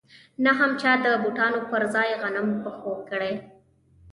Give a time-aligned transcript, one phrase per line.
[0.43, 3.33] نه هم چا د بوټانو پر ځای غنم په پښو کړي